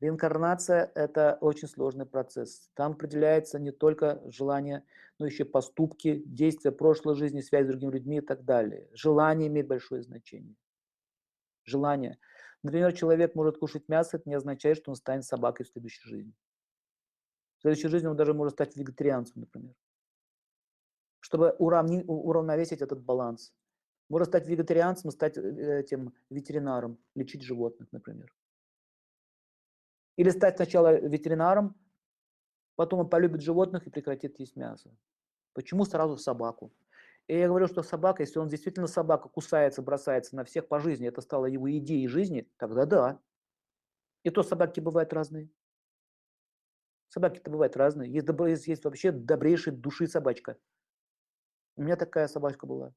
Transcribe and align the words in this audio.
Реинкарнация– 0.00 0.92
это 0.94 1.38
очень 1.40 1.66
сложный 1.66 2.06
процесс. 2.06 2.70
Там 2.74 2.92
определяется 2.92 3.58
не 3.58 3.72
только 3.72 4.22
желание, 4.30 4.84
но 5.18 5.26
еще 5.26 5.44
поступки, 5.44 6.22
действия 6.24 6.70
прошлой 6.70 7.16
жизни, 7.16 7.40
связь 7.40 7.66
с 7.66 7.68
другими 7.68 7.92
людьми 7.92 8.18
и 8.18 8.20
так 8.20 8.44
далее. 8.44 8.88
Желание 8.92 9.48
имеет 9.48 9.66
большое 9.66 10.02
значение. 10.02 10.54
Желание. 11.64 12.18
Например, 12.62 12.92
человек 12.92 13.34
может 13.34 13.58
кушать 13.58 13.88
мясо, 13.88 14.16
это 14.16 14.28
не 14.28 14.36
означает, 14.36 14.78
что 14.78 14.92
он 14.92 14.96
станет 14.96 15.24
собакой 15.24 15.66
в 15.66 15.68
следующей 15.68 16.08
жизни. 16.08 16.34
В 17.58 17.62
следующей 17.62 17.88
жизни 17.88 18.06
он 18.06 18.16
даже 18.16 18.34
может 18.34 18.54
стать 18.54 18.76
вегетарианцем, 18.76 19.40
например. 19.40 19.74
Чтобы 21.18 21.50
уравновесить 21.58 22.82
этот 22.82 23.02
баланс. 23.02 23.52
Может 24.08 24.28
стать 24.28 24.46
вегетарианцем, 24.46 25.10
стать 25.10 25.36
э, 25.36 25.80
этим 25.80 26.14
ветеринаром, 26.30 26.98
лечить 27.16 27.42
животных, 27.42 27.88
например. 27.90 28.32
Или 30.18 30.30
стать 30.30 30.56
сначала 30.56 30.98
ветеринаром, 30.98 31.76
потом 32.74 32.98
он 32.98 33.08
полюбит 33.08 33.40
животных 33.40 33.86
и 33.86 33.90
прекратит 33.90 34.40
есть 34.40 34.56
мясо. 34.56 34.90
Почему 35.54 35.84
сразу 35.84 36.16
собаку? 36.16 36.72
И 37.28 37.38
я 37.38 37.46
говорю, 37.46 37.68
что 37.68 37.84
собака, 37.84 38.24
если 38.24 38.40
он 38.40 38.48
действительно 38.48 38.88
собака, 38.88 39.28
кусается, 39.28 39.80
бросается 39.80 40.34
на 40.34 40.44
всех 40.44 40.66
по 40.66 40.80
жизни, 40.80 41.06
это 41.06 41.20
стало 41.20 41.46
его 41.46 41.70
идеей 41.70 42.08
жизни, 42.08 42.50
тогда 42.56 42.84
да. 42.84 43.20
И 44.24 44.30
то 44.30 44.42
собаки 44.42 44.80
бывают 44.80 45.12
разные. 45.12 45.50
Собаки-то 47.10 47.48
бывают 47.48 47.76
разные. 47.76 48.10
Есть, 48.10 48.26
добро, 48.26 48.48
есть, 48.48 48.66
есть 48.66 48.84
вообще 48.84 49.12
добрейшей 49.12 49.72
души 49.72 50.08
собачка. 50.08 50.58
У 51.76 51.82
меня 51.82 51.94
такая 51.94 52.26
собачка 52.26 52.66
была. 52.66 52.92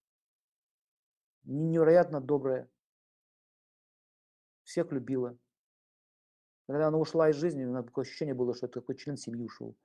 Невероятно 1.44 2.20
добрая. 2.20 2.68
Всех 4.64 4.92
любила. 4.92 5.38
Когда 6.72 6.88
она 6.88 7.00
ушла 7.00 7.30
из 7.30 7.36
жизни, 7.36 7.66
у 7.66 7.68
меня 7.68 7.84
такое 7.84 8.06
ощущение 8.06 8.34
было, 8.34 8.56
что 8.56 8.66
это 8.66 8.80
такой 8.80 8.96
член 8.96 9.18
семьи 9.18 9.44
ушел. 9.44 9.76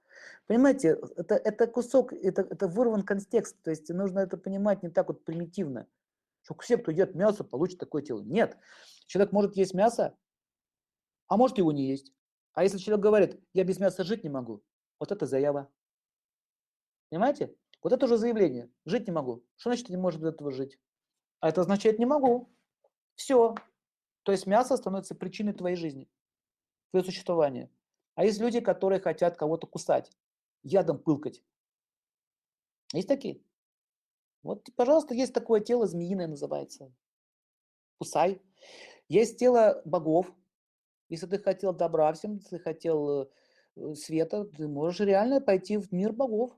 Понимаете, 0.46 0.96
это, 1.16 1.34
это 1.34 1.66
кусок, 1.66 2.12
это, 2.12 2.42
это 2.42 2.68
вырван 2.68 3.02
контекст, 3.02 3.60
то 3.64 3.70
есть 3.70 3.88
нужно 3.88 4.20
это 4.20 4.36
понимать 4.36 4.84
не 4.84 4.88
так 4.88 5.08
вот 5.08 5.24
примитивно, 5.24 5.88
что 6.42 6.54
все, 6.60 6.76
кто 6.76 6.92
ест 6.92 7.16
мясо, 7.16 7.42
получит 7.42 7.80
такое 7.80 8.02
тело. 8.02 8.22
Нет, 8.22 8.56
человек 9.06 9.32
может 9.32 9.56
есть 9.56 9.74
мясо, 9.74 10.16
а 11.26 11.36
может 11.36 11.58
его 11.58 11.72
не 11.72 11.88
есть. 11.88 12.12
А 12.52 12.62
если 12.62 12.78
человек 12.78 13.02
говорит, 13.02 13.40
я 13.52 13.64
без 13.64 13.80
мяса 13.80 14.04
жить 14.04 14.22
не 14.22 14.30
могу, 14.30 14.62
вот 15.00 15.10
это 15.10 15.26
заява. 15.26 15.68
Понимаете? 17.10 17.52
Вот 17.82 17.92
это 17.92 18.06
уже 18.06 18.16
заявление. 18.16 18.70
Жить 18.84 19.08
не 19.08 19.12
могу. 19.12 19.44
Что 19.56 19.70
значит 19.70 19.88
не 19.88 19.96
может 19.96 20.20
без 20.20 20.28
этого 20.28 20.52
жить? 20.52 20.78
А 21.40 21.48
это 21.48 21.62
означает 21.62 21.98
не 21.98 22.06
могу. 22.06 22.48
Все. 23.16 23.56
То 24.22 24.30
есть 24.30 24.46
мясо 24.46 24.76
становится 24.76 25.16
причиной 25.16 25.52
твоей 25.52 25.74
жизни 25.74 26.08
свое 26.90 27.04
существование. 27.04 27.70
А 28.14 28.24
есть 28.24 28.40
люди, 28.40 28.60
которые 28.60 29.00
хотят 29.00 29.36
кого-то 29.36 29.66
кусать, 29.66 30.10
ядом 30.62 30.98
пылкать. 30.98 31.42
Есть 32.92 33.08
такие? 33.08 33.42
Вот, 34.42 34.68
пожалуйста, 34.76 35.14
есть 35.14 35.34
такое 35.34 35.60
тело, 35.60 35.86
змеиное 35.86 36.28
называется. 36.28 36.92
Кусай. 37.98 38.40
Есть 39.08 39.38
тело 39.38 39.82
богов. 39.84 40.32
Если 41.08 41.26
ты 41.26 41.38
хотел 41.38 41.72
добра 41.72 42.12
всем, 42.12 42.40
ты 42.40 42.58
хотел 42.58 43.28
э, 43.76 43.94
света, 43.94 44.44
ты 44.44 44.66
можешь 44.68 45.00
реально 45.00 45.40
пойти 45.40 45.76
в 45.76 45.92
мир 45.92 46.12
богов. 46.12 46.56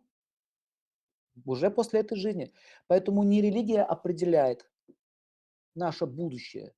Уже 1.44 1.70
после 1.70 2.00
этой 2.00 2.18
жизни. 2.18 2.52
Поэтому 2.86 3.22
не 3.22 3.40
религия 3.40 3.82
определяет 3.82 4.68
наше 5.74 6.06
будущее. 6.06 6.74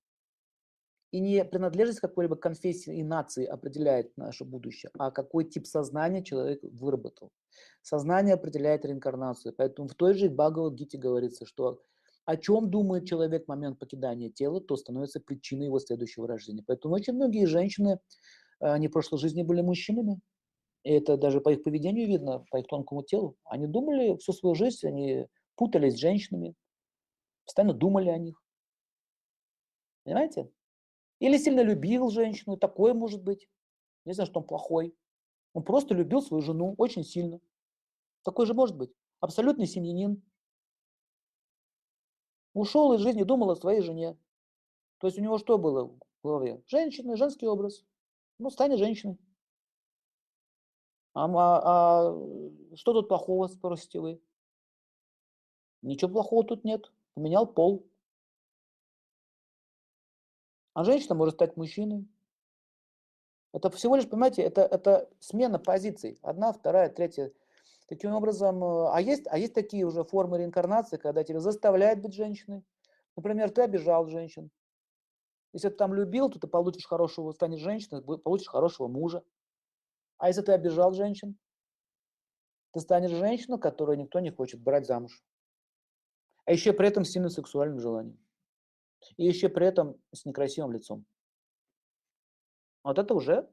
И 1.12 1.18
не 1.20 1.44
принадлежность 1.44 2.00
какой-либо 2.00 2.36
конфессии 2.36 2.96
и 2.98 3.02
нации 3.02 3.44
определяет 3.44 4.16
наше 4.16 4.44
будущее, 4.44 4.90
а 4.96 5.10
какой 5.10 5.44
тип 5.44 5.66
сознания 5.66 6.22
человек 6.22 6.60
выработал. 6.62 7.30
Сознание 7.82 8.34
определяет 8.34 8.84
реинкарнацию. 8.84 9.52
Поэтому 9.56 9.88
в 9.88 9.94
той 9.94 10.14
же 10.14 10.30
Бхагавадгите 10.30 10.98
говорится, 10.98 11.46
что 11.46 11.82
о 12.26 12.36
чем 12.36 12.70
думает 12.70 13.06
человек 13.06 13.44
в 13.44 13.48
момент 13.48 13.78
покидания 13.78 14.30
тела, 14.30 14.60
то 14.60 14.76
становится 14.76 15.18
причиной 15.20 15.66
его 15.66 15.80
следующего 15.80 16.28
рождения. 16.28 16.62
Поэтому 16.64 16.94
очень 16.94 17.14
многие 17.14 17.46
женщины, 17.46 17.98
они 18.60 18.86
в 18.86 18.92
прошлой 18.92 19.18
жизни 19.18 19.42
были 19.42 19.62
мужчинами. 19.62 20.20
И 20.84 20.92
это 20.92 21.16
даже 21.16 21.40
по 21.40 21.50
их 21.50 21.64
поведению 21.64 22.06
видно, 22.06 22.44
по 22.50 22.58
их 22.58 22.66
тонкому 22.68 23.02
телу. 23.02 23.36
Они 23.44 23.66
думали 23.66 24.16
всю 24.18 24.32
свою 24.32 24.54
жизнь, 24.54 24.86
они 24.86 25.26
путались 25.56 25.94
с 25.94 25.98
женщинами, 25.98 26.54
постоянно 27.44 27.74
думали 27.74 28.10
о 28.10 28.18
них. 28.18 28.40
Понимаете? 30.04 30.50
Или 31.20 31.36
сильно 31.36 31.60
любил 31.60 32.10
женщину, 32.10 32.56
такое 32.56 32.94
может 32.94 33.22
быть. 33.22 33.48
Не 34.04 34.14
знаю, 34.14 34.26
что 34.26 34.40
он 34.40 34.46
плохой. 34.46 34.96
Он 35.52 35.62
просто 35.62 35.94
любил 35.94 36.22
свою 36.22 36.42
жену 36.42 36.74
очень 36.78 37.04
сильно. 37.04 37.40
Такой 38.24 38.46
же 38.46 38.54
может 38.54 38.76
быть. 38.76 38.90
Абсолютный 39.20 39.66
семьянин. 39.66 40.22
Ушел 42.54 42.94
из 42.94 43.00
жизни, 43.00 43.22
думал 43.22 43.50
о 43.50 43.56
своей 43.56 43.82
жене. 43.82 44.16
То 44.98 45.06
есть 45.06 45.18
у 45.18 45.22
него 45.22 45.38
что 45.38 45.58
было 45.58 45.84
в 45.84 45.98
голове? 46.22 46.62
Женщина, 46.66 47.16
женский 47.16 47.46
образ. 47.46 47.84
Ну, 48.38 48.50
станет 48.50 48.78
женщиной. 48.78 49.18
А, 51.12 51.26
а, 51.26 52.12
а 52.12 52.76
что 52.76 52.92
тут 52.94 53.08
плохого, 53.08 53.46
спросите 53.48 54.00
вы? 54.00 54.22
Ничего 55.82 56.10
плохого 56.10 56.44
тут 56.44 56.64
нет. 56.64 56.90
Поменял 57.14 57.46
пол. 57.46 57.86
А 60.74 60.84
женщина 60.84 61.14
может 61.14 61.34
стать 61.34 61.56
мужчиной. 61.56 62.06
Это 63.52 63.70
всего 63.70 63.96
лишь, 63.96 64.08
понимаете, 64.08 64.42
это, 64.42 64.62
это 64.62 65.08
смена 65.18 65.58
позиций. 65.58 66.18
Одна, 66.22 66.52
вторая, 66.52 66.88
третья. 66.88 67.32
Таким 67.88 68.12
образом, 68.14 68.62
э, 68.62 68.90
а 68.92 69.00
есть, 69.00 69.26
а 69.26 69.36
есть 69.36 69.54
такие 69.54 69.84
уже 69.84 70.04
формы 70.04 70.38
реинкарнации, 70.38 70.96
когда 70.96 71.24
тебя 71.24 71.40
заставляют 71.40 72.00
быть 72.00 72.14
женщиной. 72.14 72.64
Например, 73.16 73.50
ты 73.50 73.62
обижал 73.62 74.06
женщин. 74.06 74.50
Если 75.52 75.68
ты 75.68 75.74
там 75.74 75.92
любил, 75.92 76.30
то 76.30 76.38
ты 76.38 76.46
получишь 76.46 76.86
хорошего, 76.86 77.32
станешь 77.32 77.60
женщиной, 77.60 78.02
получишь 78.02 78.46
хорошего 78.46 78.86
мужа. 78.86 79.24
А 80.18 80.28
если 80.28 80.42
ты 80.42 80.52
обижал 80.52 80.92
женщин, 80.92 81.36
ты 82.72 82.78
станешь 82.78 83.10
женщиной, 83.10 83.58
которую 83.58 83.98
никто 83.98 84.20
не 84.20 84.30
хочет 84.30 84.60
брать 84.60 84.86
замуж. 84.86 85.24
А 86.44 86.52
еще 86.52 86.72
при 86.72 86.86
этом 86.86 87.04
сильно 87.04 87.28
сексуальным 87.28 87.80
желанием. 87.80 88.18
И 89.16 89.24
еще 89.24 89.48
при 89.48 89.66
этом 89.66 89.96
с 90.12 90.24
некрасивым 90.24 90.72
лицом. 90.72 91.04
Вот 92.82 92.98
это 92.98 93.14
уже, 93.14 93.48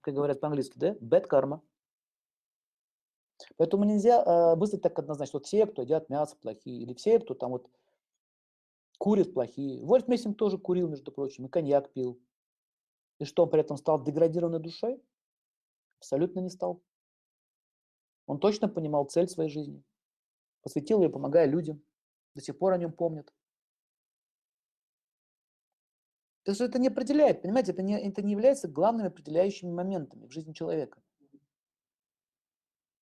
как 0.00 0.14
говорят 0.14 0.40
по-английски, 0.40 0.78
да, 0.78 0.94
bad 0.94 1.26
karma. 1.28 1.60
Поэтому 3.56 3.84
нельзя 3.84 4.22
э, 4.22 4.56
мыслить 4.56 4.82
так 4.82 4.98
однозначно, 4.98 5.38
вот 5.38 5.46
все, 5.46 5.66
кто 5.66 5.82
едят 5.82 6.08
мясо, 6.08 6.36
плохие, 6.36 6.82
или 6.82 6.94
все, 6.94 7.18
кто 7.18 7.34
там 7.34 7.50
вот 7.50 7.68
курит, 8.98 9.34
плохие. 9.34 9.84
Вольф 9.84 10.08
Мессинг 10.08 10.38
тоже 10.38 10.58
курил, 10.58 10.88
между 10.88 11.12
прочим, 11.12 11.46
и 11.46 11.48
коньяк 11.48 11.92
пил. 11.92 12.20
И 13.18 13.24
что, 13.24 13.44
он 13.44 13.50
при 13.50 13.60
этом 13.60 13.76
стал 13.76 14.02
деградированной 14.02 14.60
душой? 14.60 15.02
Абсолютно 15.98 16.40
не 16.40 16.50
стал. 16.50 16.82
Он 18.26 18.38
точно 18.38 18.68
понимал 18.68 19.04
цель 19.04 19.28
своей 19.28 19.50
жизни. 19.50 19.82
Посвятил 20.62 21.02
ее, 21.02 21.10
помогая 21.10 21.46
людям. 21.46 21.82
До 22.34 22.40
сих 22.40 22.58
пор 22.58 22.72
о 22.72 22.78
нем 22.78 22.92
помнят. 22.92 23.32
Так 26.44 26.54
что 26.54 26.64
это 26.64 26.78
не 26.78 26.88
определяет, 26.88 27.40
понимаете, 27.40 27.72
это 27.72 27.82
не, 27.82 27.98
это 27.98 28.22
не 28.22 28.32
является 28.32 28.68
главными 28.68 29.08
определяющими 29.08 29.70
моментами 29.70 30.26
в 30.26 30.30
жизни 30.30 30.52
человека. 30.52 31.02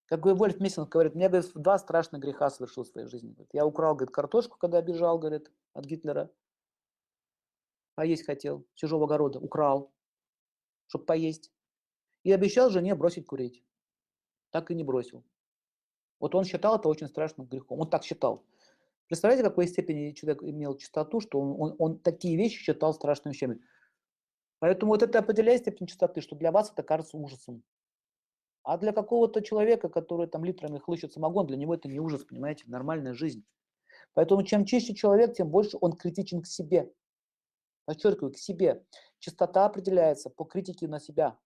Как 0.06 0.24
Вольф 0.24 0.60
Мессинг 0.60 0.90
говорит, 0.90 1.14
мне, 1.14 1.28
говорит, 1.28 1.50
два 1.54 1.78
страшных 1.78 2.22
греха 2.22 2.50
совершил 2.50 2.84
в 2.84 2.88
своей 2.88 3.08
жизни. 3.08 3.32
Говорит, 3.32 3.50
я 3.52 3.66
украл, 3.66 3.96
говорит, 3.96 4.14
картошку, 4.14 4.58
когда 4.58 4.80
бежал, 4.80 5.18
говорит, 5.18 5.50
от 5.72 5.86
Гитлера. 5.86 6.30
Поесть 7.94 8.26
хотел, 8.26 8.64
чужого 8.74 9.06
огорода, 9.06 9.40
украл, 9.40 9.92
чтобы 10.86 11.06
поесть. 11.06 11.50
И 12.22 12.30
обещал 12.30 12.70
жене 12.70 12.94
бросить 12.94 13.26
курить. 13.26 13.64
Так 14.50 14.70
и 14.70 14.74
не 14.74 14.84
бросил. 14.84 15.24
Вот 16.20 16.34
он 16.34 16.44
считал 16.44 16.76
это 16.76 16.88
очень 16.88 17.08
страшным 17.08 17.46
грехом. 17.46 17.80
Он 17.80 17.90
так 17.90 18.04
считал. 18.04 18.44
Представляете, 19.12 19.44
какой 19.44 19.66
степени 19.66 20.12
человек 20.12 20.42
имел 20.42 20.74
чистоту, 20.74 21.20
что 21.20 21.38
он, 21.38 21.60
он, 21.60 21.76
он 21.78 21.98
такие 21.98 22.34
вещи 22.34 22.56
считал 22.56 22.94
страшными 22.94 23.34
вещами. 23.34 23.60
Поэтому 24.58 24.92
вот 24.92 25.02
это 25.02 25.18
определяет 25.18 25.60
степень 25.60 25.86
чистоты, 25.86 26.22
что 26.22 26.34
для 26.34 26.50
вас 26.50 26.72
это 26.72 26.82
кажется 26.82 27.18
ужасом. 27.18 27.62
А 28.62 28.78
для 28.78 28.92
какого-то 28.92 29.42
человека, 29.42 29.90
который 29.90 30.28
там 30.28 30.46
литрами 30.46 30.78
хлыщет 30.78 31.12
самогон, 31.12 31.46
для 31.46 31.58
него 31.58 31.74
это 31.74 31.88
не 31.88 32.00
ужас, 32.00 32.24
понимаете, 32.24 32.64
нормальная 32.68 33.12
жизнь. 33.12 33.44
Поэтому 34.14 34.44
чем 34.44 34.64
чище 34.64 34.94
человек, 34.94 35.34
тем 35.34 35.50
больше 35.50 35.76
он 35.78 35.92
критичен 35.92 36.40
к 36.40 36.46
себе. 36.46 36.90
Подчеркиваю, 37.84 38.32
к 38.32 38.38
себе. 38.38 38.82
Чистота 39.18 39.66
определяется 39.66 40.30
по 40.30 40.46
критике 40.46 40.88
на 40.88 41.00
себя. 41.00 41.36